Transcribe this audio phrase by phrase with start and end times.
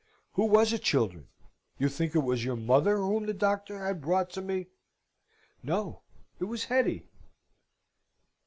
[0.31, 1.27] Who was it, children?
[1.77, 4.65] You think it was your mother whom the doctor had brought to me?
[5.61, 6.01] No.
[6.39, 7.05] It was Hetty.